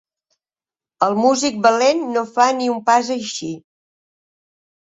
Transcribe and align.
El 1.07 1.13
músic 1.25 1.59
valent 1.67 2.01
no 2.17 2.25
fa 2.31 2.49
ni 2.63 2.73
un 2.79 2.81
pas 2.89 3.13
així. 3.19 3.53